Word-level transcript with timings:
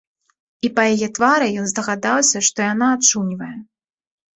І 0.67 0.71
па 0.79 0.85
яе 0.93 1.09
твары 1.19 1.47
ён 1.65 1.69
здагадаўся, 1.75 2.37
што 2.51 2.59
яна 2.73 2.93
ачуньвае. 2.99 3.57